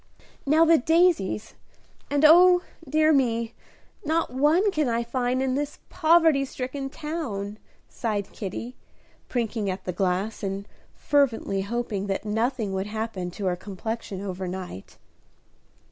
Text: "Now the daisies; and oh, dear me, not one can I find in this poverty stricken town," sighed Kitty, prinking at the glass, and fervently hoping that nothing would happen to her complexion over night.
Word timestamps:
"Now 0.47 0.65
the 0.65 0.79
daisies; 0.79 1.53
and 2.09 2.25
oh, 2.25 2.63
dear 2.89 3.13
me, 3.13 3.53
not 4.03 4.33
one 4.33 4.71
can 4.71 4.89
I 4.89 5.03
find 5.03 5.43
in 5.43 5.53
this 5.53 5.77
poverty 5.91 6.43
stricken 6.43 6.89
town," 6.89 7.59
sighed 7.87 8.31
Kitty, 8.31 8.75
prinking 9.29 9.69
at 9.69 9.83
the 9.83 9.93
glass, 9.93 10.41
and 10.41 10.67
fervently 10.95 11.61
hoping 11.61 12.07
that 12.07 12.25
nothing 12.25 12.73
would 12.73 12.87
happen 12.87 13.29
to 13.29 13.45
her 13.45 13.55
complexion 13.55 14.21
over 14.21 14.47
night. 14.47 14.97